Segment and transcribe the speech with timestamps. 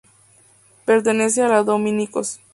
[0.83, 2.39] Pertenece a los Dominicos.